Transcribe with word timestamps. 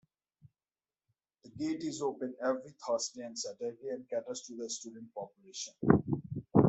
The 1.43 1.51
Gait 1.51 1.83
is 1.83 2.01
open 2.01 2.33
every 2.43 2.71
Thursday 2.87 3.21
and 3.21 3.37
Saturday, 3.37 3.77
and 3.93 4.09
caters 4.09 4.41
to 4.47 4.55
the 4.55 4.67
student 4.67 5.13
population. 5.13 5.75